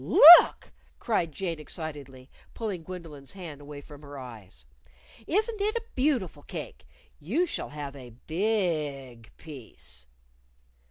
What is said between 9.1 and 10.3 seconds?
ig piece."